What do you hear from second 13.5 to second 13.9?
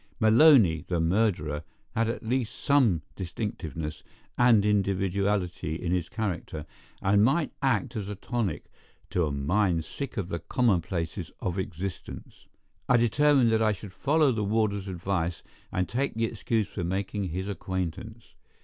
that I